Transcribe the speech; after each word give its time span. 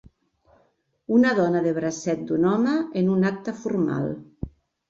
Una 1.17 1.33
dona 1.41 1.61
de 1.67 1.75
bracet 1.77 2.25
d'un 2.31 2.49
home 2.53 2.73
en 3.03 3.15
un 3.19 3.31
acte 3.33 3.55
formal. 3.63 4.11